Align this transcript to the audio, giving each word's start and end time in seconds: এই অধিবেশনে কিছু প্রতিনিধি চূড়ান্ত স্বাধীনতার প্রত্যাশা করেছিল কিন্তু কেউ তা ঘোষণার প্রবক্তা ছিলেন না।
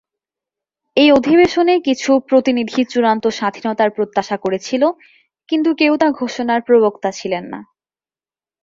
এই 0.97 1.09
অধিবেশনে 1.11 1.75
কিছু 1.79 2.11
প্রতিনিধি 2.29 2.81
চূড়ান্ত 2.85 3.25
স্বাধীনতার 3.29 3.89
প্রত্যাশা 3.89 4.37
করেছিল 4.37 4.83
কিন্তু 5.49 5.69
কেউ 5.75 5.93
তা 5.97 6.07
ঘোষণার 6.11 6.61
প্রবক্তা 6.61 7.09
ছিলেন 7.11 7.43
না। 7.53 7.59